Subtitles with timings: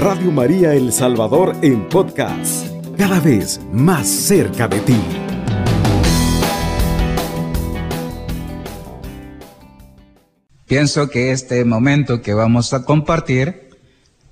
[0.00, 4.96] Radio María El Salvador en podcast, cada vez más cerca de ti.
[10.66, 13.68] Pienso que este momento que vamos a compartir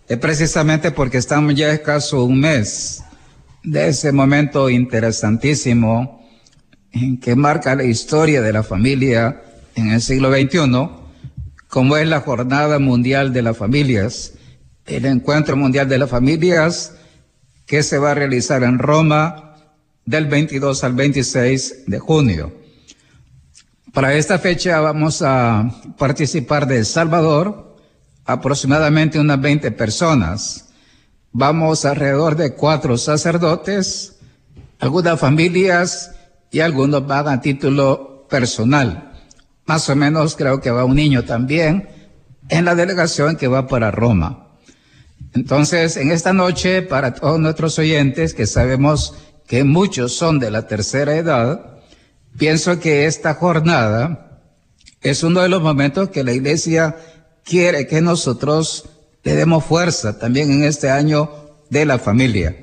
[0.09, 3.05] es precisamente porque estamos ya escaso un mes
[3.63, 6.27] de ese momento interesantísimo
[6.93, 9.43] en que marca la historia de la familia
[9.75, 10.89] en el siglo XXI,
[11.69, 14.33] como es la Jornada Mundial de las Familias,
[14.89, 16.95] el Encuentro Mundial de las Familias
[17.67, 19.57] que se va a realizar en Roma
[20.05, 22.53] del 22 al 26 de junio.
[23.93, 27.77] Para esta fecha vamos a participar de El Salvador,
[28.25, 30.71] aproximadamente unas 20 personas.
[31.33, 34.19] Vamos alrededor de cuatro sacerdotes,
[34.79, 36.13] algunas familias
[36.51, 39.13] y algunos van a título personal.
[39.67, 41.89] Más o menos creo que va un niño también
[42.49, 44.48] en la delegación que va para Roma.
[45.35, 49.15] Entonces, en esta noche, para todos nuestros oyentes, que sabemos
[49.47, 51.79] que muchos son de la tercera edad,
[52.37, 54.43] pienso que esta jornada
[55.01, 56.97] es uno de los momentos que la iglesia
[57.45, 58.89] quiere que nosotros
[59.23, 61.31] le demos fuerza también en este año
[61.71, 62.57] de la familia.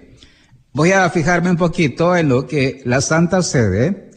[0.73, 4.11] Voy a fijarme un poquito en lo que la Santa Sede,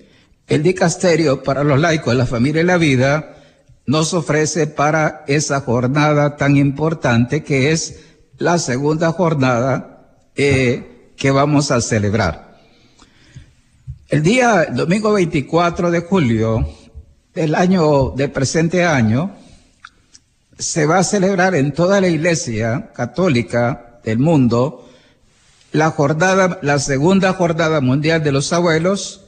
[0.47, 3.37] el dicasterio para los laicos, la familia y la vida,
[3.87, 8.01] nos ofrece para esa jornada tan importante que es
[8.39, 12.56] la segunda jornada eh, que vamos a celebrar.
[14.08, 16.69] El día domingo 24 de julio
[17.34, 19.33] del año del presente año
[20.58, 24.89] se va a celebrar en toda la iglesia católica del mundo
[25.73, 29.25] la jornada, la segunda jornada mundial de los abuelos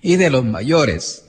[0.00, 1.26] y de los mayores.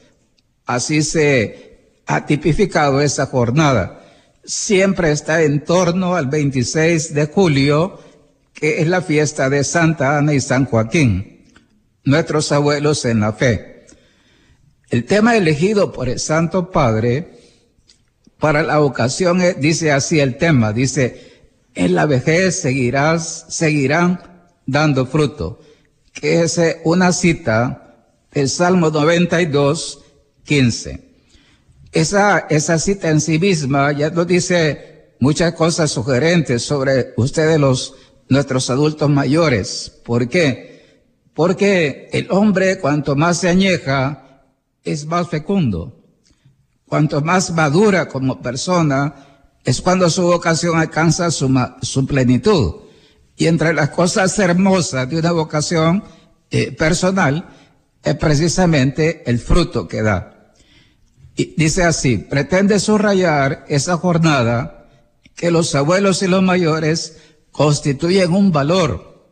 [0.65, 4.06] Así se ha tipificado esa jornada
[4.47, 7.99] siempre está en torno al 26 de julio,
[8.53, 11.45] que es la fiesta de Santa Ana y San Joaquín,
[12.05, 13.85] nuestros abuelos en la fe.
[14.89, 17.37] El tema elegido por el Santo Padre
[18.39, 21.41] para la ocasión dice así el tema, dice,
[21.75, 25.59] en la vejez seguirás, seguirán dando fruto,
[26.13, 30.03] que es una cita del Salmo 92,
[30.45, 31.06] 15.
[31.91, 37.95] Esa, esa cita en sí misma ya nos dice muchas cosas sugerentes sobre ustedes los,
[38.29, 39.91] nuestros adultos mayores.
[40.03, 41.11] ¿Por qué?
[41.33, 44.43] Porque el hombre cuanto más se añeja
[44.83, 46.03] es más fecundo.
[46.87, 49.13] Cuanto más madura como persona
[49.63, 52.75] es cuando su vocación alcanza su, su plenitud.
[53.35, 56.03] Y entre las cosas hermosas de una vocación
[56.49, 57.49] eh, personal
[58.03, 60.36] es precisamente el fruto que da
[61.45, 64.87] dice así, pretende subrayar esa jornada
[65.35, 67.17] que los abuelos y los mayores
[67.51, 69.29] constituyen un valor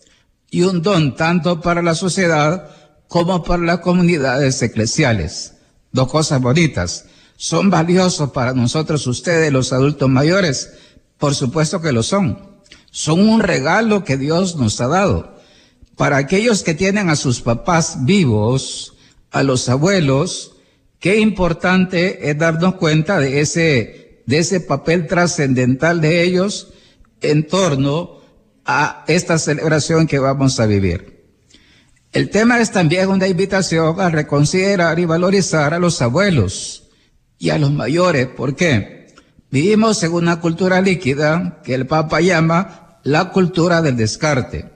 [0.51, 2.69] y un don tanto para la sociedad
[3.07, 5.53] como para las comunidades eclesiales.
[5.91, 7.05] Dos cosas bonitas.
[7.37, 10.73] ¿Son valiosos para nosotros ustedes, los adultos mayores?
[11.17, 12.55] Por supuesto que lo son.
[12.91, 15.35] Son un regalo que Dios nos ha dado.
[15.97, 18.93] Para aquellos que tienen a sus papás vivos,
[19.31, 20.54] a los abuelos,
[20.99, 26.73] Qué importante es darnos cuenta de ese, de ese papel trascendental de ellos
[27.21, 28.21] en torno
[28.65, 31.15] a esta celebración que vamos a vivir.
[32.11, 36.87] El tema es también una invitación a reconsiderar y valorizar a los abuelos
[37.37, 38.27] y a los mayores.
[38.27, 39.07] ¿Por qué?
[39.51, 44.71] Vivimos en una cultura líquida que el Papa llama la cultura del descarte.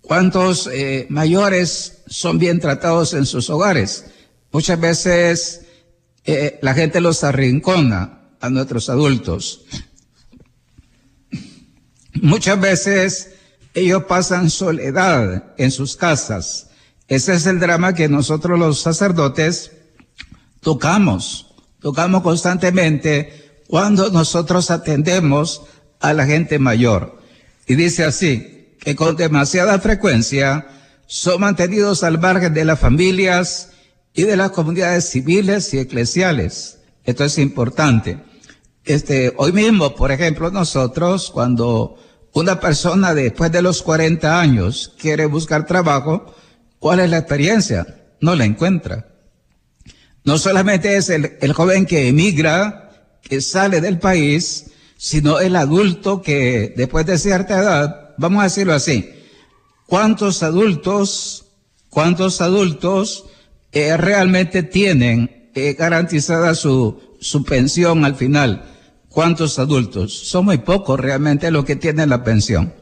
[0.00, 4.06] ¿Cuántos eh, mayores son bien tratados en sus hogares?
[4.52, 5.66] Muchas veces
[6.24, 9.64] eh, la gente los arrincona a nuestros adultos.
[12.14, 13.30] Muchas veces
[13.74, 16.68] ellos pasan soledad en sus casas.
[17.08, 19.72] Ese es el drama que nosotros los sacerdotes
[20.60, 25.62] tocamos, tocamos constantemente cuando nosotros atendemos
[26.00, 27.20] a la gente mayor.
[27.66, 30.66] Y dice así, que con demasiada frecuencia
[31.06, 33.69] son mantenidos al margen de las familias,
[34.14, 36.78] y de las comunidades civiles y eclesiales.
[37.04, 38.22] Esto es importante.
[38.84, 41.96] Este, hoy mismo, por ejemplo, nosotros cuando
[42.32, 46.34] una persona después de los 40 años quiere buscar trabajo,
[46.78, 47.86] ¿cuál es la experiencia?
[48.20, 49.06] No la encuentra.
[50.24, 52.90] No solamente es el, el joven que emigra,
[53.22, 54.66] que sale del país,
[54.96, 59.10] sino el adulto que después de cierta edad, vamos a decirlo así,
[59.86, 61.46] ¿cuántos adultos,
[61.88, 63.24] cuántos adultos
[63.72, 68.64] eh, realmente tienen eh, garantizada su, su pensión al final.
[69.08, 70.12] ¿Cuántos adultos?
[70.12, 72.72] Son muy pocos realmente los que tienen la pensión.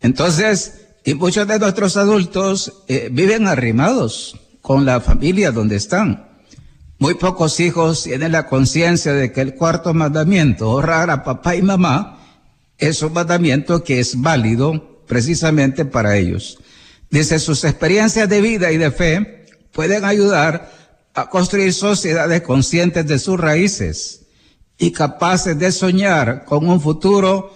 [0.00, 6.28] Entonces, y muchos de nuestros adultos eh, viven arrimados con la familia donde están.
[6.98, 11.62] Muy pocos hijos tienen la conciencia de que el cuarto mandamiento, honrar a papá y
[11.62, 12.18] mamá,
[12.78, 16.58] es un mandamiento que es válido precisamente para ellos.
[17.10, 19.35] Dice, sus experiencias de vida y de fe
[19.76, 20.72] pueden ayudar
[21.12, 24.22] a construir sociedades conscientes de sus raíces
[24.78, 27.54] y capaces de soñar con un futuro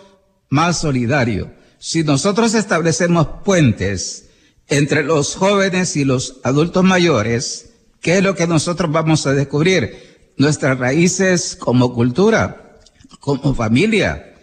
[0.51, 1.51] más solidario.
[1.79, 4.29] Si nosotros establecemos puentes
[4.69, 7.71] entre los jóvenes y los adultos mayores,
[8.03, 10.33] ¿qué es lo que nosotros vamos a descubrir?
[10.37, 12.79] Nuestras raíces como cultura,
[13.19, 14.35] como familia.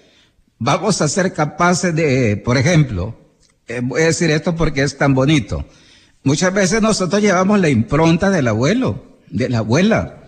[0.58, 3.16] Vamos a ser capaces de, por ejemplo,
[3.68, 5.64] eh, voy a decir esto porque es tan bonito.
[6.24, 10.24] Muchas veces nosotros llevamos la impronta del abuelo, de la abuela.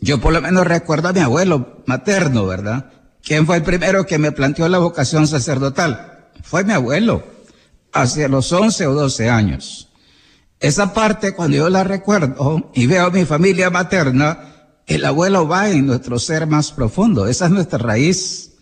[0.00, 2.90] Yo por lo menos recuerdo a mi abuelo materno, ¿verdad?
[3.22, 6.28] ¿Quién fue el primero que me planteó la vocación sacerdotal?
[6.42, 7.24] Fue mi abuelo,
[7.92, 9.88] hacia los 11 o 12 años.
[10.60, 15.70] Esa parte, cuando yo la recuerdo y veo a mi familia materna, el abuelo va
[15.70, 17.26] en nuestro ser más profundo.
[17.26, 18.52] Esa es nuestra raíz.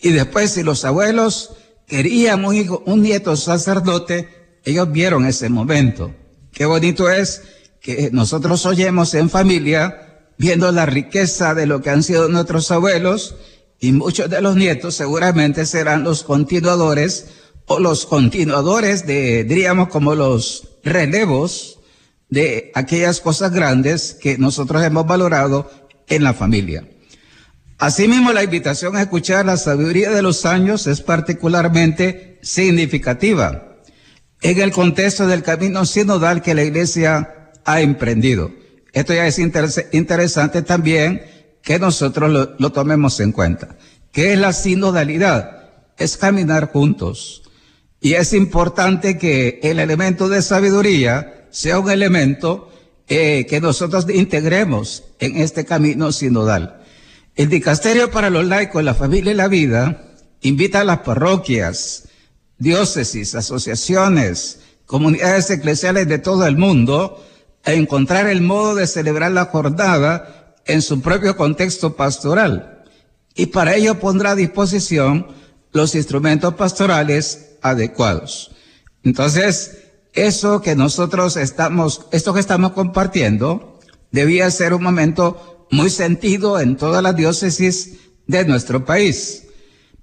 [0.00, 1.52] Y después, si los abuelos
[1.86, 6.14] querían un, hijo, un nieto sacerdote, ellos vieron ese momento.
[6.52, 7.42] Qué bonito es
[7.80, 13.36] que nosotros oyemos en familia, viendo la riqueza de lo que han sido nuestros abuelos,
[13.78, 17.26] y muchos de los nietos seguramente serán los continuadores
[17.66, 21.78] o los continuadores de, diríamos, como los relevos
[22.28, 25.70] de aquellas cosas grandes que nosotros hemos valorado
[26.08, 26.86] en la familia.
[27.78, 33.69] Asimismo, la invitación a escuchar la sabiduría de los años es particularmente significativa
[34.42, 38.52] en el contexto del camino sinodal que la Iglesia ha emprendido.
[38.92, 41.22] Esto ya es interesante también
[41.62, 43.76] que nosotros lo, tomemos en cuenta.
[44.12, 45.68] ¿Qué es la sinodalidad?
[45.98, 47.42] Es caminar juntos.
[48.00, 52.70] Y es importante que el elemento de sabiduría sea un elemento
[53.08, 56.80] eh, que nosotros integremos en este camino sinodal.
[57.36, 60.06] El Dicasterio para los Laicos, la Familia y la Vida
[60.40, 62.04] invita a las parroquias,
[62.60, 67.24] diócesis, asociaciones, comunidades eclesiales de todo el mundo
[67.64, 72.84] a encontrar el modo de celebrar la jornada en su propio contexto pastoral.
[73.34, 75.26] Y para ello pondrá a disposición
[75.72, 78.52] los instrumentos pastorales adecuados.
[79.02, 79.78] Entonces,
[80.12, 83.78] eso que nosotros estamos, esto que estamos compartiendo,
[84.10, 89.44] debía ser un momento muy sentido en todas las diócesis de nuestro país.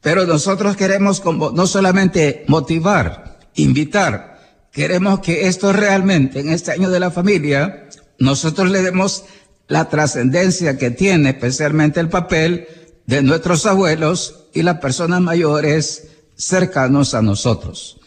[0.07, 4.39] Pero nosotros queremos como, no solamente motivar, invitar,
[4.71, 9.25] queremos que esto realmente en este año de la familia, nosotros le demos
[9.67, 12.69] la trascendencia que tiene especialmente el papel
[13.05, 16.07] de nuestros abuelos y las personas mayores
[16.37, 17.99] cercanos a nosotros.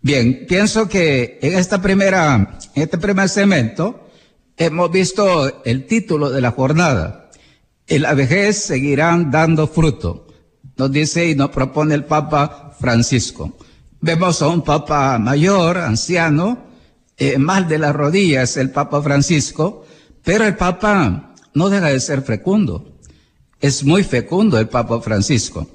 [0.00, 4.08] Bien, pienso que en esta primera, este primer segmento,
[4.56, 7.30] hemos visto el título de la jornada.
[7.88, 10.27] En la vejez seguirán dando fruto.
[10.78, 13.56] Nos dice y nos propone el Papa Francisco.
[14.00, 16.66] Vemos a un Papa mayor, anciano,
[17.16, 19.84] eh, mal de las rodillas el Papa Francisco,
[20.22, 22.96] pero el Papa no deja de ser fecundo.
[23.60, 25.66] Es muy fecundo el Papa Francisco.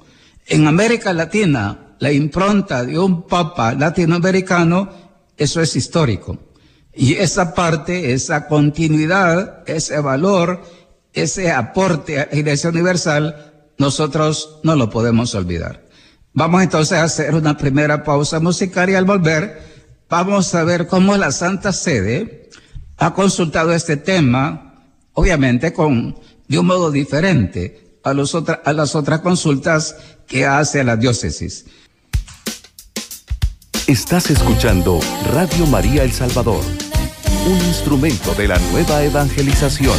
[0.46, 4.88] En América Latina, la impronta de un Papa latinoamericano,
[5.36, 6.38] eso es histórico.
[6.94, 10.62] Y esa parte, esa continuidad, ese valor,
[11.12, 15.84] ese aporte a la Iglesia Universal, nosotros no lo podemos olvidar.
[16.32, 19.62] Vamos entonces a hacer una primera pausa musical y al volver
[20.08, 22.50] vamos a ver cómo la Santa Sede
[22.96, 29.20] ha consultado este tema, obviamente con, de un modo diferente a, los a las otras
[29.20, 31.66] consultas que hace la diócesis.
[33.86, 34.98] Estás escuchando
[35.32, 36.64] Radio María El Salvador
[37.46, 39.98] un instrumento de la nueva evangelización.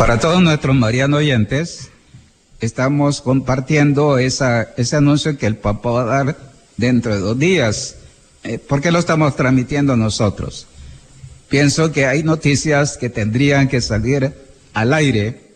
[0.00, 1.90] Para todos nuestros marianos oyentes,
[2.58, 6.36] estamos compartiendo ese anuncio que el Papa va a dar
[6.78, 7.96] dentro de dos días.
[8.42, 10.66] Eh, ¿Por qué lo estamos transmitiendo nosotros?
[11.50, 14.32] Pienso que hay noticias que tendrían que salir
[14.72, 15.52] al aire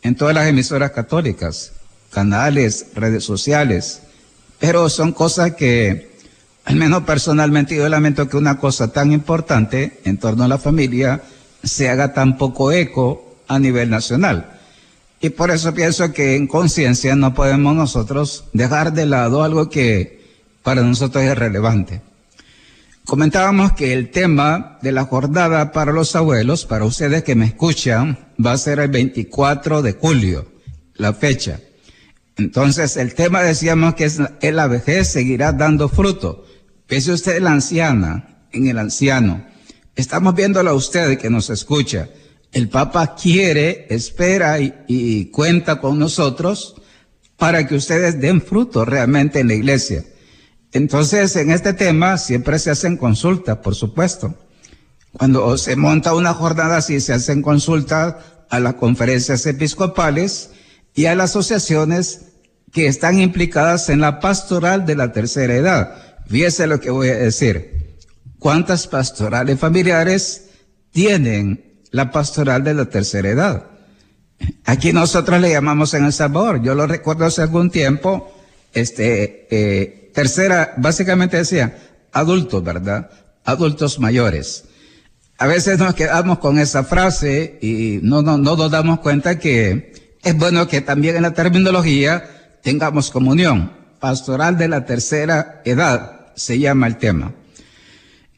[0.00, 1.72] en todas las emisoras católicas,
[2.10, 4.00] canales, redes sociales,
[4.58, 6.16] pero son cosas que
[6.64, 11.20] al menos personalmente yo lamento que una cosa tan importante en torno a la familia
[11.62, 14.58] se haga tan poco eco a nivel nacional.
[15.20, 20.20] Y por eso pienso que en conciencia no podemos nosotros dejar de lado algo que
[20.62, 22.02] para nosotros es relevante.
[23.04, 28.18] Comentábamos que el tema de la jornada para los abuelos, para ustedes que me escuchan,
[28.44, 30.52] va a ser el 24 de julio,
[30.94, 31.60] la fecha.
[32.36, 36.46] Entonces, el tema decíamos que es, la vejez seguirá dando fruto.
[36.86, 39.44] Piense usted la anciana, en el anciano.
[39.96, 42.08] Estamos viéndolo a usted que nos escucha.
[42.52, 46.76] El Papa quiere, espera y, cuenta con nosotros
[47.38, 50.04] para que ustedes den fruto realmente en la iglesia.
[50.72, 54.34] Entonces, en este tema siempre se hacen consultas, por supuesto.
[55.12, 58.16] Cuando se monta una jornada así, se hacen consultas
[58.50, 60.50] a las conferencias episcopales
[60.94, 62.32] y a las asociaciones
[62.70, 66.22] que están implicadas en la pastoral de la tercera edad.
[66.26, 67.98] Fíjese lo que voy a decir.
[68.38, 70.50] ¿Cuántas pastorales familiares
[70.90, 73.66] tienen la pastoral de la tercera edad?
[74.64, 76.62] Aquí nosotros le llamamos en El sabor.
[76.62, 78.34] Yo lo recuerdo hace algún tiempo,
[78.72, 81.78] este, eh, tercera, básicamente decía,
[82.12, 83.10] adultos, ¿verdad?
[83.44, 84.64] Adultos mayores.
[85.38, 90.16] A veces nos quedamos con esa frase y no, no, no nos damos cuenta que
[90.22, 92.24] es bueno que también en la terminología
[92.62, 93.72] tengamos comunión.
[93.98, 97.32] Pastoral de la tercera edad se llama el tema.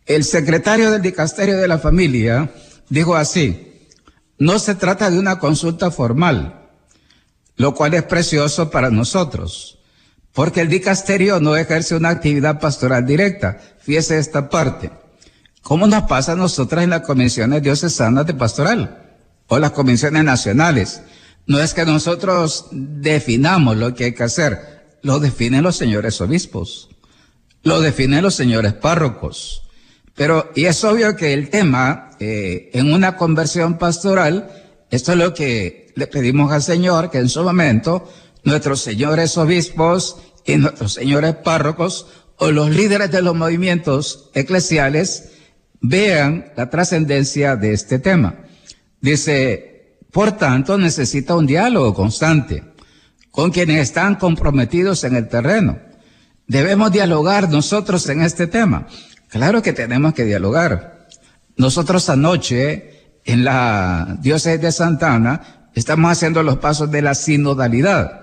[0.06, 2.50] El secretario del Dicasterio de la Familia
[2.88, 3.88] dijo así,
[4.38, 6.68] no se trata de una consulta formal,
[7.56, 9.78] lo cual es precioso para nosotros,
[10.32, 13.60] porque el dicasterio no ejerce una actividad pastoral directa.
[13.78, 14.90] Fíjese esta parte.
[15.62, 21.02] ¿Cómo nos pasa a nosotras en las comisiones diocesanas de pastoral o las comisiones nacionales?
[21.46, 26.88] No es que nosotros definamos lo que hay que hacer, lo definen los señores obispos,
[27.62, 29.62] lo definen los señores párrocos.
[30.14, 34.50] Pero, y es obvio que el tema, eh, en una conversión pastoral,
[34.90, 38.08] esto es lo que le pedimos al Señor, que en su momento
[38.44, 42.06] nuestros señores obispos y nuestros señores párrocos
[42.36, 45.30] o los líderes de los movimientos eclesiales
[45.80, 48.36] vean la trascendencia de este tema.
[49.00, 52.62] Dice, por tanto, necesita un diálogo constante
[53.30, 55.78] con quienes están comprometidos en el terreno.
[56.46, 58.86] Debemos dialogar nosotros en este tema.
[59.28, 60.93] Claro que tenemos que dialogar.
[61.56, 68.22] Nosotros anoche, en la diócesis de Santana, estamos haciendo los pasos de la sinodalidad.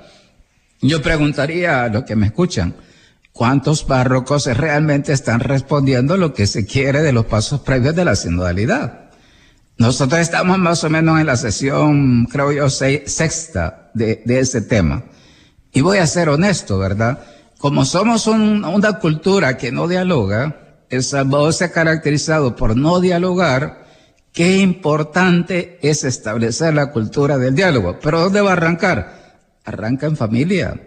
[0.81, 2.75] Yo preguntaría a los que me escuchan,
[3.31, 8.15] ¿Cuántos párrocos realmente están respondiendo lo que se quiere de los pasos previos de la
[8.15, 9.09] sinodalidad?
[9.77, 15.05] Nosotros estamos más o menos en la sesión, creo yo, sexta de, ese tema.
[15.71, 17.19] Y voy a ser honesto, ¿verdad?
[17.57, 20.60] Como somos una cultura que no dialoga,
[20.91, 23.87] El Salvador se ha caracterizado por no dialogar,
[24.31, 27.97] qué importante es establecer la cultura del diálogo.
[27.99, 29.39] Pero ¿dónde va a arrancar?
[29.65, 30.79] Arranca en familia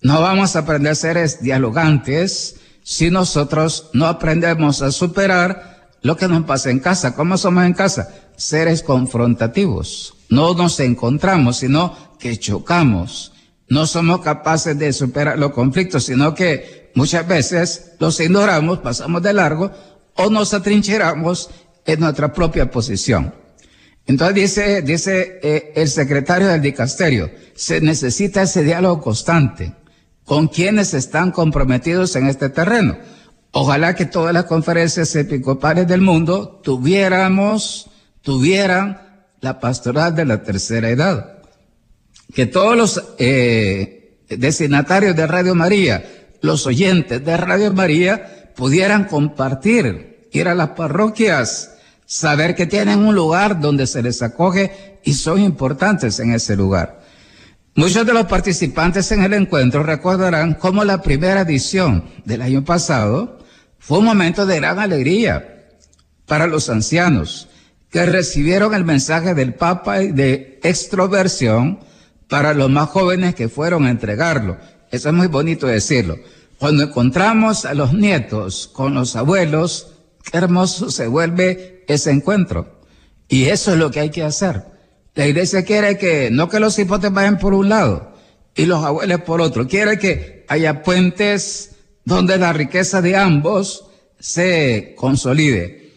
[0.00, 6.28] no vamos a aprender a ser dialogantes si nosotros no aprendemos a superar lo que
[6.28, 7.14] nos pasa en casa.
[7.14, 8.08] ¿Cómo somos en casa?
[8.36, 10.14] Seres confrontativos.
[10.30, 13.32] No nos encontramos, sino que chocamos.
[13.68, 19.32] No somos capaces de superar los conflictos, sino que muchas veces los ignoramos, pasamos de
[19.32, 19.70] largo
[20.16, 21.48] o nos atrincheramos
[21.86, 23.32] en nuestra propia posición.
[24.04, 29.74] Entonces dice, eh, el secretario del dicasterio, se necesita ese diálogo constante
[30.24, 32.98] con quienes están comprometidos en este terreno.
[33.52, 37.90] Ojalá que todas las conferencias episcopales del mundo tuviéramos,
[38.22, 39.00] tuvieran
[39.40, 41.38] la pastoral de la tercera edad.
[42.34, 46.04] Que todos los eh, destinatarios de Radio María,
[46.40, 51.74] los oyentes de Radio María, pudieran compartir, ir a las parroquias,
[52.06, 57.00] saber que tienen un lugar donde se les acoge y son importantes en ese lugar.
[57.74, 63.38] Muchos de los participantes en el encuentro recordarán cómo la primera edición del año pasado
[63.78, 65.68] fue un momento de gran alegría
[66.26, 67.48] para los ancianos
[67.90, 71.78] que recibieron el mensaje del Papa de extroversión
[72.28, 74.58] para los más jóvenes que fueron a entregarlo.
[74.90, 76.18] Eso es muy bonito decirlo.
[76.58, 79.94] Cuando encontramos a los nietos con los abuelos,
[80.30, 82.80] qué hermoso se vuelve ese encuentro.
[83.28, 84.64] Y eso es lo que hay que hacer.
[85.14, 88.12] La iglesia quiere que, no que los hipotes vayan por un lado
[88.58, 93.84] y los abuelos por otro, quiere que haya puentes donde la riqueza de ambos
[94.18, 95.92] se consolide.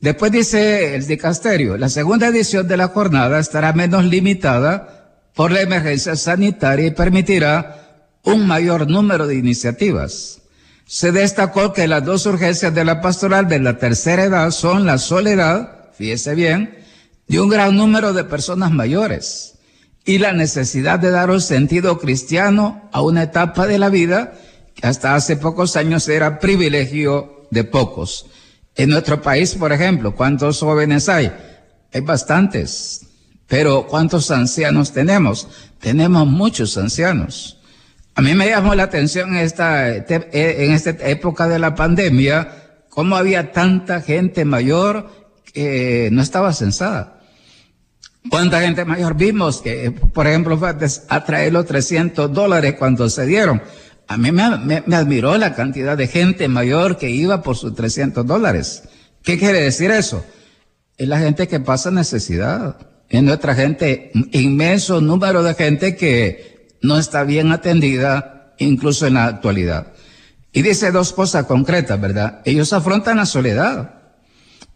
[0.00, 5.62] Después dice el dicasterio, la segunda edición de la jornada estará menos limitada por la
[5.62, 7.83] emergencia sanitaria y permitirá
[8.24, 10.42] un mayor número de iniciativas.
[10.86, 14.98] Se destacó que las dos urgencias de la pastoral de la tercera edad son la
[14.98, 16.78] soledad, fíjese bien,
[17.28, 19.54] de un gran número de personas mayores
[20.04, 24.34] y la necesidad de dar un sentido cristiano a una etapa de la vida
[24.74, 28.26] que hasta hace pocos años era privilegio de pocos.
[28.76, 31.32] En nuestro país, por ejemplo, ¿cuántos jóvenes hay?
[31.92, 33.06] Hay bastantes.
[33.46, 35.48] Pero ¿cuántos ancianos tenemos?
[35.80, 37.58] Tenemos muchos ancianos.
[38.16, 43.16] A mí me llamó la atención en esta, en esta época de la pandemia, cómo
[43.16, 45.10] había tanta gente mayor
[45.52, 47.20] que no estaba censada.
[48.30, 50.74] ¿Cuánta gente mayor vimos que, por ejemplo, fue
[51.08, 53.62] a traer los 300 dólares cuando se dieron?
[54.06, 58.24] A mí me, me, admiró la cantidad de gente mayor que iba por sus 300
[58.24, 58.84] dólares.
[59.22, 60.24] ¿Qué quiere decir eso?
[60.96, 62.76] Es la gente que pasa necesidad.
[63.08, 66.53] Es nuestra gente, inmenso número de gente que
[66.84, 69.86] no está bien atendida, incluso en la actualidad.
[70.52, 72.42] Y dice dos cosas concretas, ¿verdad?
[72.44, 74.02] Ellos afrontan la soledad.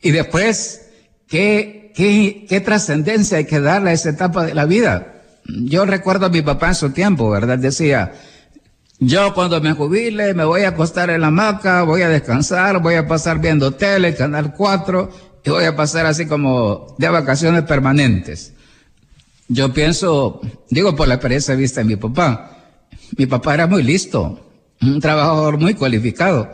[0.00, 0.86] Y después,
[1.28, 5.22] ¿qué, qué, qué trascendencia hay que darle a esa etapa de la vida?
[5.44, 7.58] Yo recuerdo a mi papá en su tiempo, ¿verdad?
[7.58, 8.12] Decía,
[8.98, 12.94] yo cuando me jubile me voy a acostar en la hamaca, voy a descansar, voy
[12.94, 15.10] a pasar viendo tele, Canal 4,
[15.44, 18.54] y voy a pasar así como de vacaciones permanentes.
[19.48, 22.76] Yo pienso, digo por la experiencia vista de mi papá,
[23.16, 24.46] mi papá era muy listo,
[24.82, 26.50] un trabajador muy cualificado,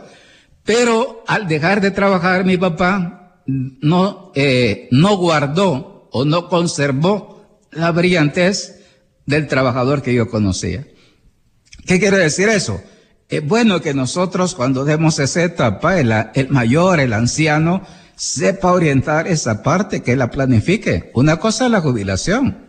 [0.63, 7.91] pero al dejar de trabajar mi papá no, eh, no guardó o no conservó la
[7.91, 8.79] brillantez
[9.25, 10.87] del trabajador que yo conocía.
[11.85, 12.81] ¿Qué quiere decir eso?
[13.27, 17.81] Es bueno que nosotros cuando demos esa etapa, el, el mayor, el anciano,
[18.15, 21.11] sepa orientar esa parte, que la planifique.
[21.13, 22.64] Una cosa es la jubilación,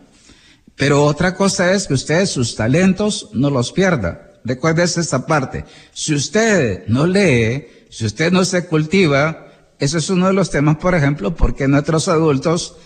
[0.77, 4.31] pero otra cosa es que usted sus talentos no los pierda.
[4.45, 5.65] Recuérdese esta parte.
[5.91, 9.47] Si usted no lee, si usted no se cultiva,
[9.79, 12.77] eso es uno de los temas, por ejemplo, porque nuestros adultos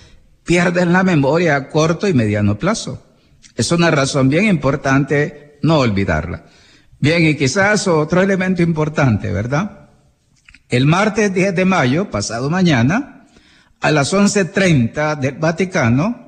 [0.46, 3.06] pierden la memoria a corto y mediano plazo.
[3.56, 6.46] Es una razón bien importante no olvidarla.
[7.00, 9.90] Bien, y quizás otro elemento importante, ¿verdad?
[10.70, 13.28] El martes 10 de mayo, pasado mañana,
[13.82, 16.21] a las 11.30 del Vaticano,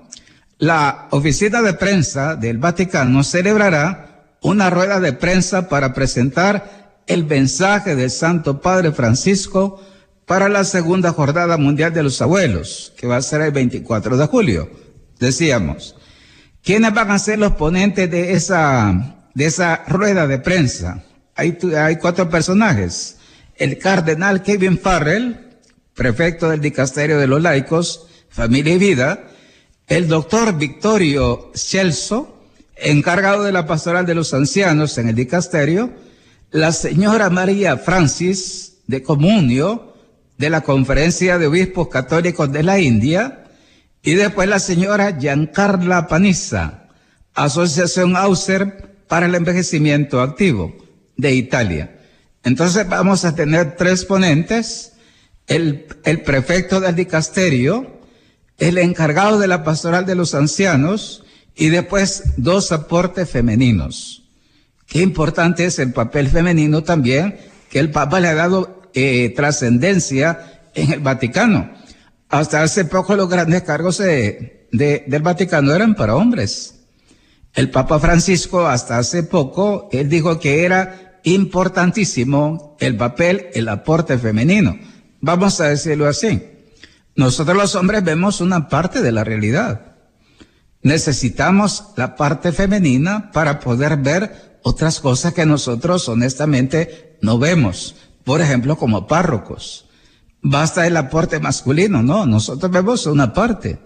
[0.64, 7.98] la oficina de prensa del Vaticano celebrará una rueda de prensa para presentar el mensaje
[7.98, 9.82] del Santo Padre Francisco
[10.26, 14.26] para la segunda jornada mundial de los abuelos, que va a ser el 24 de
[14.26, 14.70] julio.
[15.20, 15.98] Decíamos,
[16.64, 21.04] ¿quiénes van a ser los ponentes de esa, de esa rueda de prensa?
[21.36, 23.18] Hay, hay cuatro personajes
[23.58, 25.58] el cardenal Kevin Farrell,
[25.94, 29.28] prefecto del Dicasterio de los Laicos, Familia y Vida,
[29.88, 35.92] el doctor Victorio Celso, encargado de la pastoral de los ancianos en el dicasterio,
[36.52, 39.94] la señora María Francis de Comunio,
[40.38, 43.46] de la Conferencia de Obispos Católicos de la India,
[44.02, 46.90] y después la señora Giancarla Paniza,
[47.34, 50.76] Asociación Auser para el Envejecimiento Activo
[51.16, 52.00] de Italia.
[52.44, 54.94] Entonces vamos a tener tres ponentes,
[55.48, 58.02] el, el prefecto del dicasterio,
[58.58, 61.24] el encargado de la pastoral de los ancianos
[61.56, 64.24] y después dos aportes femeninos.
[64.88, 67.38] Qué importante es el papel femenino también,
[67.70, 71.72] que el Papa le ha dado eh, trascendencia en el Vaticano.
[72.30, 76.76] Hasta hace poco los grandes cargos de, del Vaticano eran para hombres.
[77.54, 84.18] El Papa Francisco hasta hace poco, él dijo que era importantísimo el papel, el aporte
[84.18, 84.78] femenino.
[85.22, 86.42] Vamos a decirlo así.
[87.16, 89.96] Nosotros los hombres vemos una parte de la realidad.
[90.82, 97.96] Necesitamos la parte femenina para poder ver otras cosas que nosotros honestamente no vemos.
[98.24, 99.86] Por ejemplo, como párrocos.
[100.42, 103.80] Basta el aporte masculino, no, nosotros vemos una parte.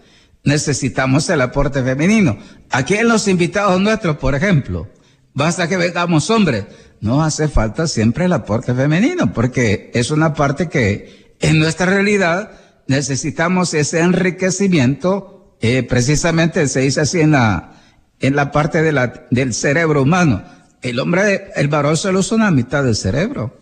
[0.44, 2.38] Necesitamos el aporte femenino.
[2.72, 4.88] Aquí en los invitados nuestros, por ejemplo,
[5.34, 6.66] basta que vengamos hombres
[7.00, 12.52] no hace falta siempre el aporte femenino, porque es una parte que en nuestra realidad
[12.88, 17.74] necesitamos ese enriquecimiento, eh, precisamente se dice así en la,
[18.20, 20.44] en la parte del cerebro humano.
[20.82, 23.60] El hombre, el varón solo usa una mitad del cerebro.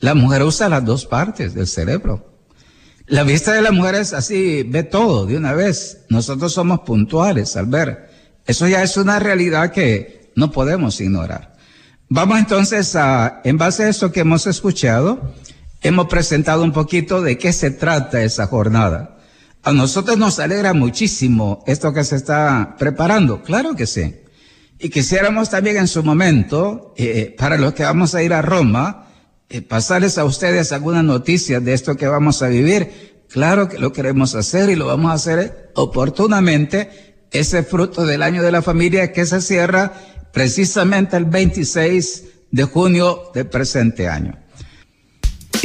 [0.00, 2.34] La mujer usa las dos partes del cerebro.
[3.06, 6.04] La vista de la mujer es así, ve todo de una vez.
[6.08, 8.10] Nosotros somos puntuales al ver.
[8.46, 11.54] Eso ya es una realidad que no podemos ignorar.
[12.08, 15.34] Vamos entonces a, en base a eso que hemos escuchado,
[15.84, 19.18] hemos presentado un poquito de qué se trata esa jornada.
[19.62, 24.16] A nosotros nos alegra muchísimo esto que se está preparando, claro que sí.
[24.78, 29.08] Y quisiéramos también en su momento, eh, para los que vamos a ir a Roma,
[29.48, 33.24] eh, pasarles a ustedes algunas noticias de esto que vamos a vivir.
[33.28, 38.42] Claro que lo queremos hacer y lo vamos a hacer oportunamente, ese fruto del año
[38.42, 39.92] de la familia que se cierra
[40.32, 44.43] precisamente el 26 de junio del presente año.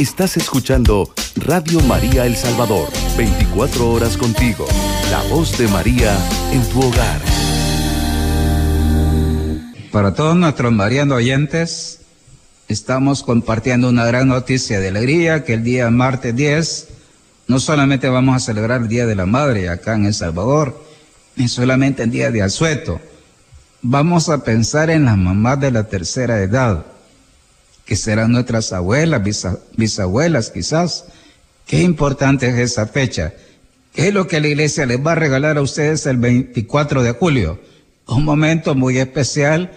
[0.00, 4.66] Estás escuchando Radio María El Salvador, 24 horas contigo,
[5.10, 6.16] la voz de María
[6.52, 7.20] en tu hogar.
[9.92, 12.00] Para todos nuestros marianos oyentes,
[12.66, 16.88] estamos compartiendo una gran noticia de alegría que el día martes 10
[17.48, 20.82] no solamente vamos a celebrar el Día de la Madre acá en El Salvador,
[21.36, 23.02] ni solamente el Día de Asueto.
[23.82, 26.86] Vamos a pensar en las mamás de la tercera edad,
[27.90, 29.20] que serán nuestras abuelas,
[29.76, 31.06] bisabuelas quizás.
[31.66, 33.32] Qué importante es esa fecha.
[33.92, 37.10] ¿Qué es lo que la iglesia les va a regalar a ustedes el 24 de
[37.10, 37.60] julio?
[38.06, 39.72] Un momento muy especial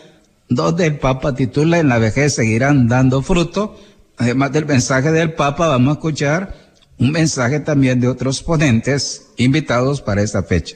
[0.47, 3.81] donde el Papa titula En la vejez seguirán dando fruto.
[4.17, 6.55] Además del mensaje del Papa, vamos a escuchar
[6.99, 10.75] un mensaje también de otros ponentes invitados para esta fecha.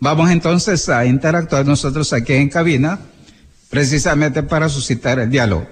[0.00, 2.98] Vamos entonces a interactuar nosotros aquí en cabina,
[3.70, 5.68] precisamente para suscitar el diálogo.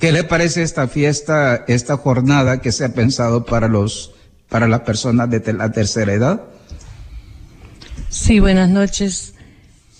[0.00, 4.12] ¿Qué le parece esta fiesta, esta jornada que se ha pensado para los,
[4.48, 6.42] para las personas de la tercera edad?
[8.08, 9.34] Sí, buenas noches.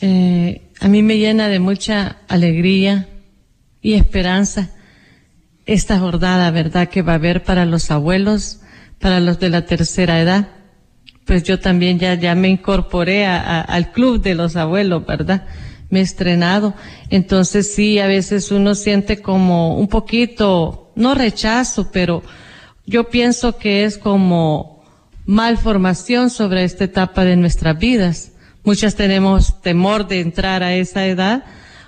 [0.00, 3.08] Eh, a mí me llena de mucha alegría
[3.80, 4.70] y esperanza
[5.66, 8.60] esta jornada, ¿verdad?, que va a haber para los abuelos,
[8.98, 10.48] para los de la tercera edad.
[11.24, 15.46] Pues yo también ya, ya me incorporé al club de los abuelos, ¿verdad?
[15.94, 16.74] Me he estrenado.
[17.08, 22.24] Entonces sí, a veces uno siente como un poquito, no rechazo, pero
[22.84, 24.82] yo pienso que es como
[25.24, 28.32] malformación sobre esta etapa de nuestras vidas.
[28.64, 31.44] Muchas tenemos temor de entrar a esa edad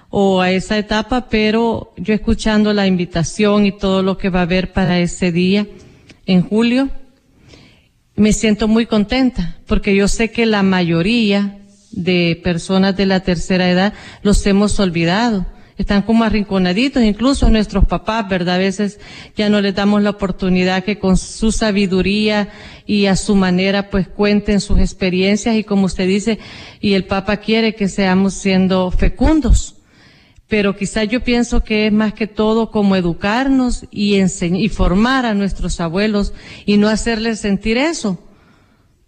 [0.09, 4.43] o a esa etapa, pero yo escuchando la invitación y todo lo que va a
[4.43, 5.67] haber para ese día
[6.27, 6.91] en julio,
[8.15, 11.59] me siento muy contenta porque yo sé que la mayoría
[11.97, 15.47] de personas de la tercera edad los hemos olvidado.
[15.77, 18.55] Están como arrinconaditos, incluso nuestros papás, ¿verdad?
[18.55, 19.01] A veces
[19.37, 22.49] ya no les damos la oportunidad que con su sabiduría
[22.87, 26.39] y a su manera pues cuenten sus experiencias y como usted dice,
[26.81, 29.77] y el Papa quiere que seamos siendo fecundos
[30.49, 35.27] pero quizá yo pienso que es más que todo como educarnos y, enseñar, y formar
[35.27, 36.33] a nuestros abuelos
[36.65, 38.19] y no hacerles sentir eso,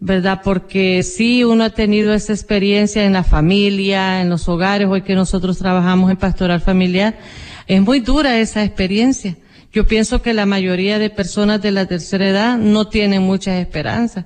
[0.01, 0.43] ¿verdad?
[0.45, 5.15] Porque sí uno ha tenido esa experiencia en la familia, en los hogares, hoy que
[5.15, 7.19] nosotros trabajamos en pastoral familiar,
[7.67, 9.37] es muy dura esa experiencia.
[9.73, 14.25] Yo pienso que la mayoría de personas de la tercera edad no tienen muchas esperanzas.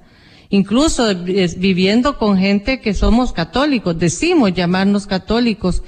[0.50, 5.82] Incluso viviendo con gente que somos católicos, decimos llamarnos católicos,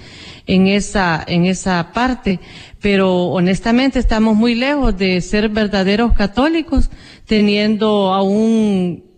[0.46, 2.40] en esa, en esa parte,
[2.80, 6.90] pero honestamente estamos muy lejos de ser verdaderos católicos,
[7.26, 9.13] teniendo a un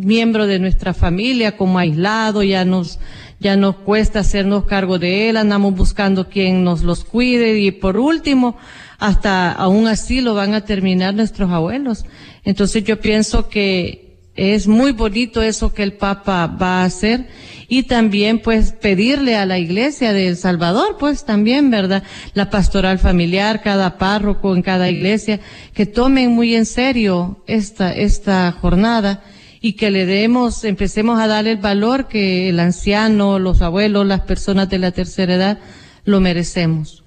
[0.00, 2.98] miembro de nuestra familia como aislado, ya nos,
[3.38, 7.96] ya nos cuesta hacernos cargo de él, andamos buscando quien nos los cuide y por
[7.96, 8.56] último,
[8.98, 12.04] hasta aún así lo van a terminar nuestros abuelos.
[12.44, 17.28] Entonces yo pienso que es muy bonito eso que el Papa va a hacer
[17.68, 22.02] y también pues pedirle a la iglesia de El Salvador pues también, ¿verdad?
[22.34, 25.40] La pastoral familiar, cada párroco en cada iglesia,
[25.74, 29.22] que tomen muy en serio esta, esta jornada
[29.60, 34.22] y que le demos, empecemos a darle el valor que el anciano, los abuelos, las
[34.22, 35.58] personas de la tercera edad
[36.04, 37.04] lo merecemos.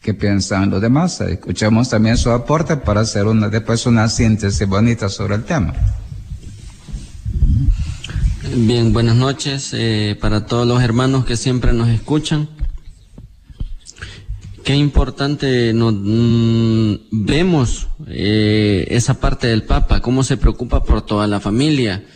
[0.00, 1.20] ¿Qué piensan los demás?
[1.22, 5.72] Escuchamos también su aporte para hacer una, después una síntesis bonita sobre el tema.
[8.54, 12.48] Bien, buenas noches eh, para todos los hermanos que siempre nos escuchan.
[14.64, 21.26] Qué importante nos, mm, vemos eh, esa parte del Papa, cómo se preocupa por toda
[21.26, 22.06] la familia.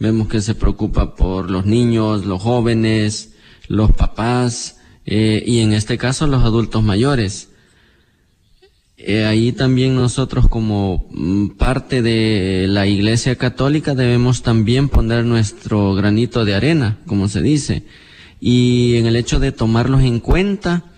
[0.00, 3.34] Vemos que se preocupa por los niños, los jóvenes,
[3.68, 7.50] los papás eh, y en este caso los adultos mayores.
[8.96, 15.94] Eh, ahí también nosotros como mm, parte de la Iglesia Católica debemos también poner nuestro
[15.94, 17.84] granito de arena, como se dice,
[18.40, 20.91] y en el hecho de tomarlos en cuenta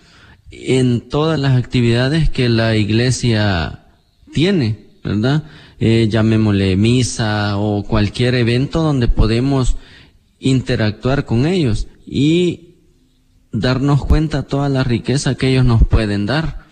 [0.63, 3.85] en todas las actividades que la Iglesia
[4.33, 5.43] tiene, ¿verdad?
[5.79, 9.75] Eh, llamémosle misa o cualquier evento donde podemos
[10.39, 12.75] interactuar con ellos y
[13.51, 16.65] darnos cuenta toda la riqueza que ellos nos pueden dar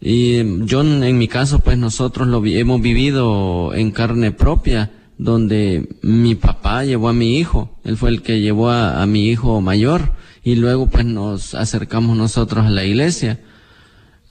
[0.00, 6.34] y yo en mi caso, pues nosotros lo hemos vivido en carne propia, donde mi
[6.34, 10.56] papá llevó a mi hijo, él fue el que llevó a, mi hijo mayor y
[10.56, 13.40] luego pues nos acercamos nosotros a la iglesia.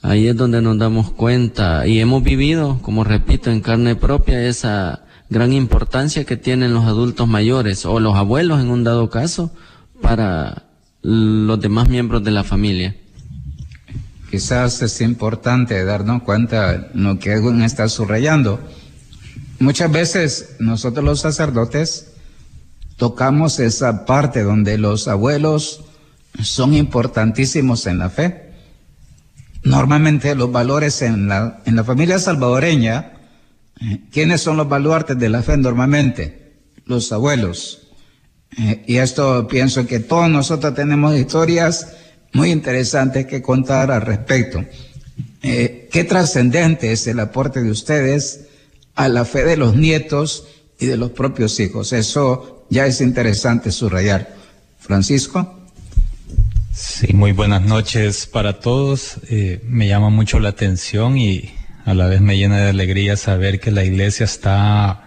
[0.02, 5.06] Ahí es donde nos damos cuenta y hemos vivido, como repito, en carne propia esa
[5.30, 9.52] gran importancia que tienen los adultos mayores o los abuelos en un dado caso
[10.02, 10.64] para
[11.02, 12.96] los demás miembros de la familia.
[14.30, 18.60] quizás es importante darnos cuenta lo que Edwin está subrayando.
[19.60, 22.08] Muchas veces nosotros los sacerdotes
[22.98, 25.86] tocamos esa parte donde los abuelos
[26.42, 28.52] son importantísimos en la fe.
[29.64, 33.14] Normalmente los valores en la, en la familia salvadoreña,
[33.82, 36.54] eh, ¿quiénes son los baluartes de la fe normalmente?
[36.86, 37.88] Los abuelos.
[38.58, 41.94] Eh, y esto pienso que todos nosotros tenemos historias
[42.34, 44.64] muy interesantes que contar al respecto.
[45.42, 48.48] Eh, qué trascendente es el aporte de ustedes
[48.96, 50.48] a la fe de los nietos
[50.80, 51.94] y de los propios hijos.
[51.94, 54.36] Eso ya es interesante subrayar.
[54.80, 55.62] Francisco.
[56.74, 59.18] Sí, muy buenas noches para todos.
[59.30, 61.54] Eh, me llama mucho la atención y
[61.86, 65.06] a la vez me llena de alegría saber que la iglesia está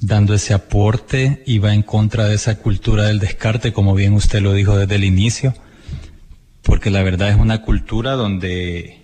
[0.00, 4.40] dando ese aporte y va en contra de esa cultura del descarte, como bien usted
[4.40, 5.54] lo dijo desde el inicio,
[6.62, 9.02] porque la verdad es una cultura donde,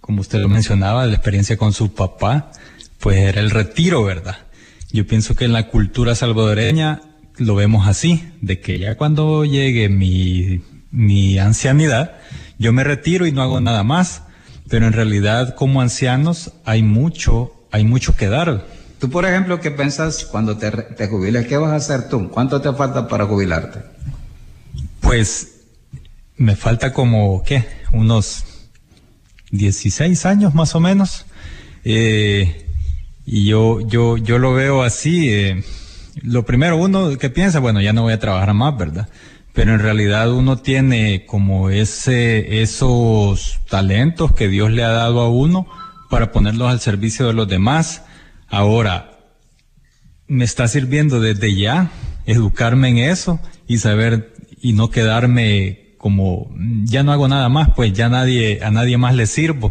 [0.00, 2.50] como usted lo mencionaba, la experiencia con su papá,
[3.00, 4.36] pues era el retiro, ¿verdad?
[4.90, 7.02] Yo pienso que en la cultura salvadoreña
[7.36, 12.18] lo vemos así, de que ya cuando llegue mi, mi ancianidad,
[12.58, 14.22] yo me retiro y no hago nada más.
[14.68, 18.66] Pero en realidad, como ancianos, hay mucho, hay mucho que dar.
[18.98, 21.46] Tú, por ejemplo, ¿qué piensas cuando te, te jubiles?
[21.46, 22.28] ¿Qué vas a hacer tú?
[22.28, 23.80] ¿Cuánto te falta para jubilarte?
[25.00, 25.60] Pues
[26.36, 27.66] me falta como, ¿qué?
[27.92, 28.44] Unos
[29.52, 31.24] 16 años más o menos.
[31.84, 32.67] Eh,
[33.30, 35.28] y yo, yo, yo lo veo así.
[35.28, 35.62] Eh,
[36.22, 39.10] lo primero, uno que piensa, bueno, ya no voy a trabajar más, ¿verdad?
[39.52, 45.28] Pero en realidad uno tiene como ese, esos talentos que Dios le ha dado a
[45.28, 45.66] uno
[46.08, 48.02] para ponerlos al servicio de los demás.
[48.48, 49.18] Ahora,
[50.26, 51.90] me está sirviendo desde ya
[52.24, 56.50] educarme en eso y saber y no quedarme como
[56.84, 59.70] ya no hago nada más, pues ya nadie a nadie más le sirvo.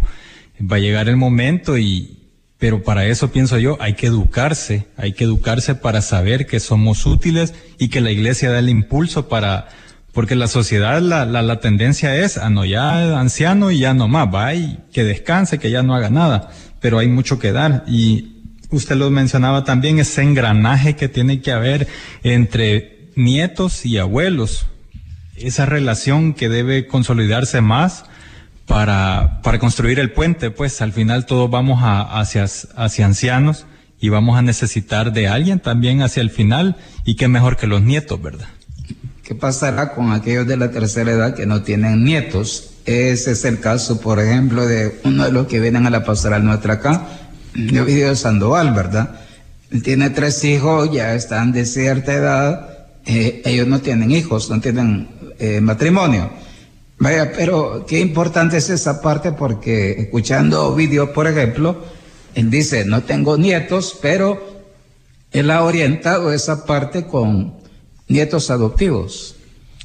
[0.62, 2.17] Va a llegar el momento y,
[2.58, 7.06] pero para eso pienso yo, hay que educarse, hay que educarse para saber que somos
[7.06, 9.68] útiles y que la iglesia da el impulso para,
[10.12, 14.34] porque la sociedad, la, la, tendencia es, a no, ya anciano y ya no más,
[14.34, 17.84] va y que descanse, que ya no haga nada, pero hay mucho que dar.
[17.88, 18.38] Y
[18.72, 21.88] usted lo mencionaba también, ese engranaje que tiene que haber
[22.24, 24.66] entre nietos y abuelos,
[25.36, 28.06] esa relación que debe consolidarse más,
[28.68, 33.66] para, construir el puente, pues al final todos vamos a, hacia, hacia ancianos
[34.00, 36.76] y vamos a necesitar de alguien también hacia el final
[37.06, 38.48] y qué mejor que los nietos, ¿verdad?
[39.24, 42.72] ¿Qué pasará con aquellos de la tercera edad que no tienen nietos?
[42.86, 46.46] Ese es el caso, por ejemplo, de uno de los que vienen a la pastoral
[46.46, 47.08] nuestra acá,
[47.54, 49.22] de Sandoval, ¿verdad?
[49.84, 52.70] Tiene tres hijos, ya están de cierta edad,
[53.06, 56.32] eh, ellos no tienen hijos, no tienen eh, matrimonio
[57.00, 61.84] Vaya, pero qué importante es esa parte porque escuchando vídeos, por ejemplo,
[62.34, 64.64] él dice, no tengo nietos, pero
[65.32, 67.56] él ha orientado esa parte con
[68.08, 69.36] nietos adoptivos.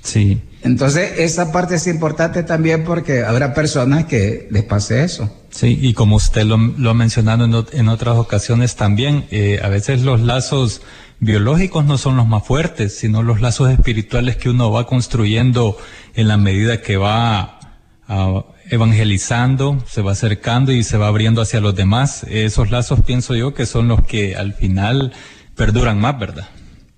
[0.03, 0.41] Sí.
[0.63, 5.29] Entonces, esa parte es importante también porque habrá personas que les pase eso.
[5.51, 9.69] Sí, y como usted lo, lo ha mencionado en, en, otras ocasiones también, eh, a
[9.69, 10.81] veces los lazos
[11.23, 15.79] biológicos no son los más fuertes, sino los lazos espirituales que uno va construyendo
[16.15, 17.61] en la medida que va
[18.09, 22.27] uh, evangelizando, se va acercando y se va abriendo hacia los demás.
[22.29, 25.13] Esos lazos pienso yo que son los que al final
[25.55, 26.49] perduran más, ¿verdad?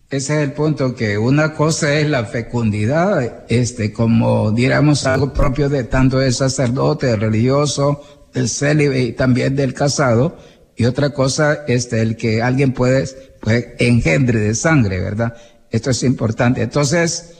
[0.08, 5.68] Ese es el punto, que una cosa es la fecundidad, este, como diéramos algo propio
[5.68, 8.00] de tanto del sacerdote, del religioso,
[8.32, 10.38] del célibe y también del casado,
[10.76, 13.06] y otra cosa, este, el que alguien puede,
[13.44, 15.36] pues, engendre de sangre, ¿verdad?
[15.70, 16.62] Esto es importante.
[16.62, 17.34] Entonces,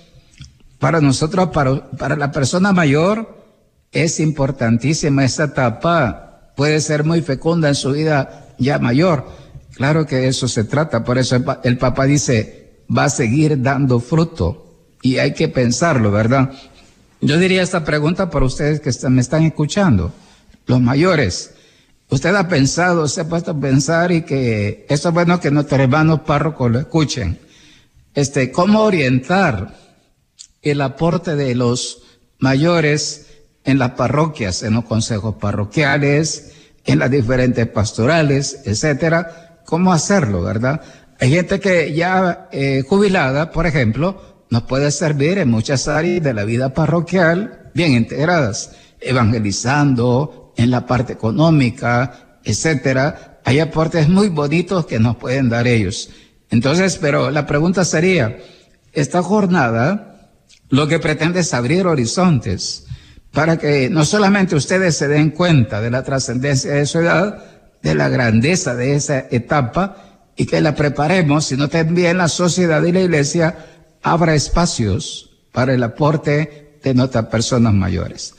[0.78, 3.42] para nosotros, para, para la persona mayor,
[3.90, 6.52] es importantísima esta etapa.
[6.56, 9.26] Puede ser muy fecunda en su vida ya mayor.
[9.76, 11.04] Claro que eso se trata.
[11.04, 14.60] Por eso el, papá dice, va a seguir dando fruto.
[15.00, 16.52] Y hay que pensarlo, ¿verdad?
[17.22, 20.12] Yo diría esta pregunta para ustedes que me están escuchando.
[20.66, 21.54] Los mayores.
[22.10, 25.80] Usted ha pensado, se ha puesto a pensar y que eso es bueno que nuestros
[25.80, 27.38] hermanos párrocos lo escuchen.
[28.14, 29.74] Este, cómo orientar
[30.62, 32.02] el aporte de los
[32.38, 33.26] mayores
[33.64, 36.52] en las parroquias, en los consejos parroquiales,
[36.84, 39.60] en las diferentes pastorales, etcétera.
[39.64, 40.82] ¿Cómo hacerlo, verdad?
[41.18, 46.34] Hay gente que ya eh, jubilada, por ejemplo, nos puede servir en muchas áreas de
[46.34, 53.40] la vida parroquial bien integradas, evangelizando, en la parte económica, etcétera.
[53.44, 56.10] Hay aportes muy bonitos que nos pueden dar ellos.
[56.50, 58.38] Entonces, pero la pregunta sería,
[58.92, 60.32] esta jornada
[60.68, 62.86] lo que pretende es abrir horizontes
[63.32, 67.42] para que no solamente ustedes se den cuenta de la trascendencia de su edad,
[67.82, 72.92] de la grandeza de esa etapa y que la preparemos, sino también la sociedad y
[72.92, 73.56] la iglesia
[74.02, 78.34] abra espacios para el aporte de nuestras personas mayores.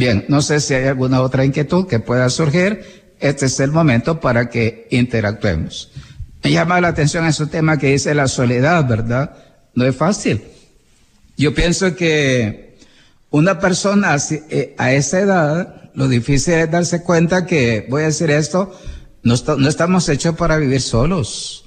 [0.00, 3.12] Bien, no sé si hay alguna otra inquietud que pueda surgir.
[3.20, 5.90] Este es el momento para que interactuemos.
[6.42, 9.36] Me llama la atención ese tema que dice la soledad, ¿verdad?
[9.74, 10.42] No es fácil.
[11.36, 12.78] Yo pienso que
[13.28, 14.16] una persona
[14.48, 18.74] eh, a esa edad, lo difícil es darse cuenta que, voy a decir esto,
[19.22, 19.34] no,
[19.68, 21.66] estamos hechos para vivir solos.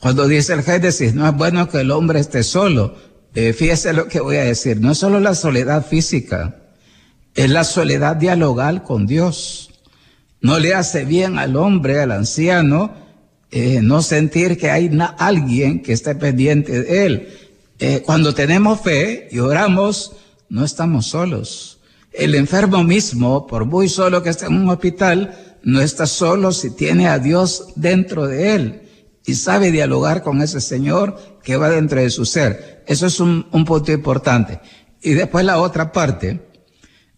[0.00, 2.96] Cuando dice el Génesis, no es bueno que el hombre esté solo.
[3.34, 4.80] Eh, fíjese lo que voy a decir.
[4.80, 6.62] No es solo la soledad física,
[7.36, 9.70] es la soledad dialogal con Dios.
[10.40, 12.94] No le hace bien al hombre, al anciano,
[13.50, 17.28] eh, no sentir que hay alguien que esté pendiente de él.
[17.78, 20.12] Eh, cuando tenemos fe y oramos,
[20.48, 21.78] no estamos solos.
[22.12, 26.70] El enfermo mismo, por muy solo que esté en un hospital, no está solo si
[26.70, 28.82] tiene a Dios dentro de él
[29.26, 32.82] y sabe dialogar con ese Señor que va dentro de su ser.
[32.86, 34.60] Eso es un, un punto importante.
[35.02, 36.40] Y después la otra parte,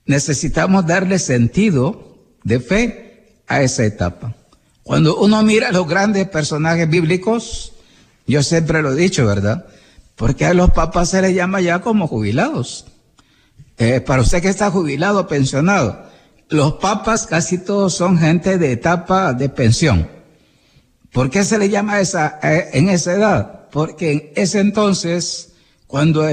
[0.09, 4.35] necesitamos darle sentido de fe a esa etapa.
[4.83, 7.75] Cuando uno mira a los grandes personajes bíblicos,
[8.27, 9.67] yo siempre lo he dicho, ¿verdad?
[10.17, 12.87] Porque a los papas se les llama ya como jubilados.
[13.77, 16.07] Eh, para usted que está jubilado pensionado,
[16.49, 20.09] los papas casi todos son gente de etapa de pensión.
[21.13, 23.69] ¿Por qué se le llama esa, eh, en esa edad?
[23.71, 25.53] Porque en ese entonces,
[25.87, 26.27] cuando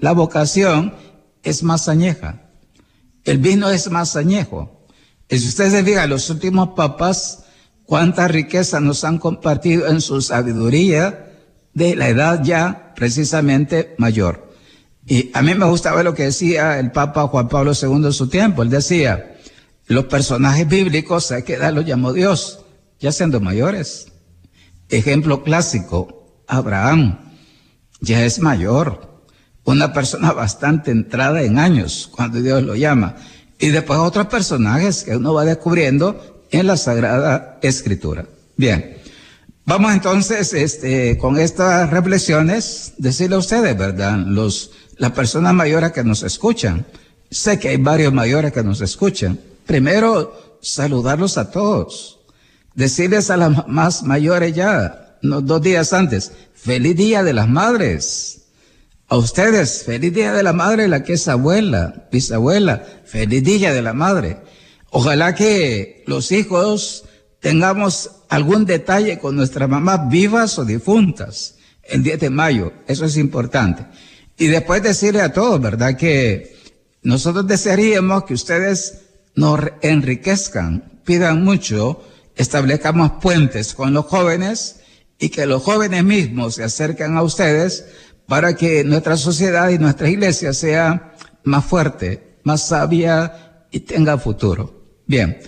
[0.00, 0.94] la vocación
[1.42, 2.50] es más añeja,
[3.24, 4.86] el vino es más añejo.
[5.28, 7.44] Y si usted se fija, los últimos papas,
[7.84, 11.26] cuánta riqueza nos han compartido en su sabiduría
[11.74, 14.52] de la edad ya precisamente mayor.
[15.06, 18.28] Y a mí me gustaba lo que decía el Papa Juan Pablo II en su
[18.28, 18.62] tiempo.
[18.62, 19.38] Él decía,
[19.86, 22.60] los personajes bíblicos hay que los llamó Dios,
[23.00, 24.12] ya siendo mayores.
[24.90, 27.18] Ejemplo clásico, Abraham,
[28.00, 29.17] ya es mayor,
[29.70, 33.16] una persona bastante entrada en años cuando Dios lo llama.
[33.58, 38.26] Y después otros personajes que uno va descubriendo en la Sagrada Escritura.
[38.56, 38.96] Bien.
[39.66, 44.16] Vamos entonces, este, con estas reflexiones, decirle a ustedes, ¿verdad?
[44.16, 46.84] Los las personas mayores que nos escuchan.
[47.30, 49.38] Sé que hay varios mayores que nos escuchan.
[49.66, 52.18] Primero, saludarlos a todos.
[52.74, 58.37] Decirles a las más mayores ya, dos días antes, feliz día de las madres.
[59.10, 63.80] A ustedes, feliz día de la madre, la que es abuela, bisabuela, feliz día de
[63.80, 64.36] la madre.
[64.90, 67.04] Ojalá que los hijos
[67.40, 72.74] tengamos algún detalle con nuestras mamás vivas o difuntas el 10 de mayo.
[72.86, 73.86] Eso es importante.
[74.36, 75.96] Y después decirle a todos, ¿verdad?
[75.96, 76.54] Que
[77.00, 82.04] nosotros desearíamos que ustedes nos enriquezcan, pidan mucho,
[82.36, 84.80] establezcamos puentes con los jóvenes
[85.18, 87.86] y que los jóvenes mismos se acerquen a ustedes
[88.28, 91.14] para que nuestra sociedad y nuestra iglesia sea
[91.44, 94.84] más fuerte, más sabia y tenga futuro.
[95.06, 95.38] Bien,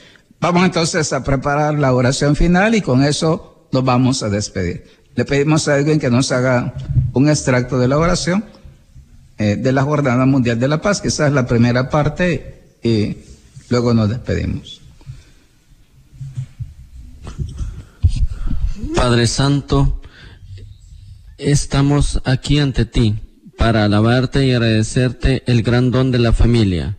[0.41, 4.85] vamos entonces a preparar la oración final y con eso nos vamos a despedir.
[5.15, 6.75] Le pedimos a alguien que nos haga
[7.13, 8.45] un extracto de la oración.
[9.43, 13.17] Eh, de la Jornada Mundial de la Paz, que esa es la primera parte y
[13.71, 14.83] luego nos despedimos.
[18.95, 20.00] Padre Santo,
[21.41, 23.17] estamos aquí ante ti
[23.57, 26.99] para alabarte y agradecerte el gran don de la familia.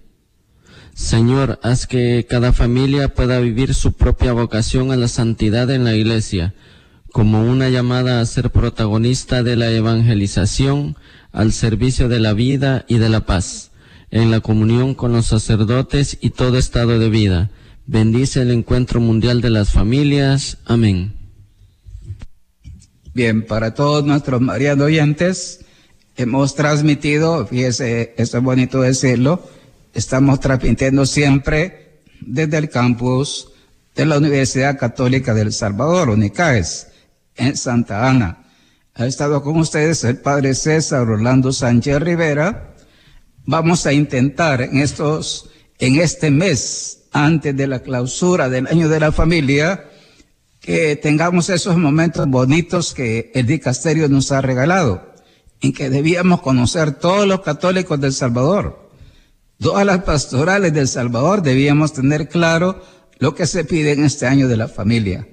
[0.94, 5.96] Señor, haz que cada familia pueda vivir su propia vocación a la santidad en la
[5.96, 6.54] iglesia,
[7.12, 10.98] como una llamada a ser protagonista de la evangelización,
[11.32, 13.72] al servicio de la vida y de la paz,
[14.10, 17.50] en la comunión con los sacerdotes y todo estado de vida.
[17.86, 20.58] Bendice el encuentro mundial de las familias.
[20.66, 21.21] Amén.
[23.14, 25.60] Bien, para todos nuestros marianos oyentes,
[26.16, 29.46] hemos transmitido, fíjese, esto es bonito decirlo,
[29.94, 33.50] estamos transmitiendo siempre desde el campus
[33.96, 36.88] de la Universidad Católica del Salvador, UNICAES,
[37.36, 38.46] en Santa Ana.
[38.94, 42.76] Ha estado con ustedes el padre César Orlando Sánchez Rivera.
[43.46, 45.50] Vamos a intentar en estos,
[45.80, 49.91] en este mes, antes de la clausura del año de la familia,
[50.62, 55.12] que tengamos esos momentos bonitos que el dicasterio nos ha regalado,
[55.60, 58.90] en que debíamos conocer todos los católicos del Salvador.
[59.60, 62.82] Todas las pastorales del Salvador debíamos tener claro
[63.18, 65.28] lo que se pide en este año de la familia.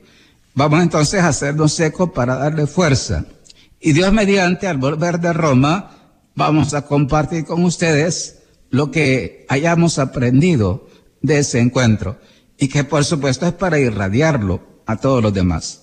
[0.54, 3.24] Vamos entonces a hacernos eco para darle fuerza
[3.80, 5.90] y Dios mediante, al volver de Roma,
[6.34, 10.88] vamos a compartir con ustedes lo que hayamos aprendido
[11.22, 12.18] de ese encuentro
[12.58, 15.82] y que por supuesto es para irradiarlo a todos los demás.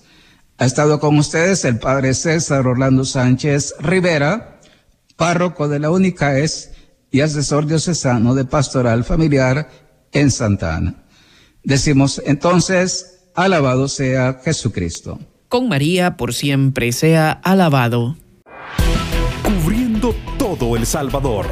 [0.58, 4.60] Ha estado con ustedes el padre César Orlando Sánchez Rivera,
[5.16, 6.72] párroco de la UNICAES
[7.10, 9.70] y asesor diocesano de pastoral familiar
[10.12, 11.04] en Santa Ana.
[11.62, 15.20] Decimos entonces, alabado sea Jesucristo.
[15.48, 18.16] Con María por siempre sea alabado.
[19.44, 21.46] Cubriendo todo El Salvador.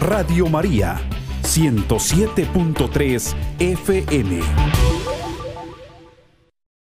[0.00, 1.00] Radio María,
[1.42, 4.40] 107.3 FM.